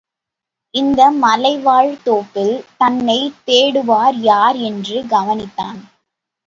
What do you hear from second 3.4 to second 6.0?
தேடுவார் யார் என்று கவனித்தான்.